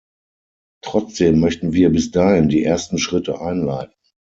Trotzdem 0.83 1.39
möchten 1.39 1.73
wir 1.73 1.91
bis 1.91 2.09
dahin 2.09 2.49
die 2.49 2.63
ersten 2.63 2.97
Schritte 2.97 3.39
einleiten. 3.39 3.93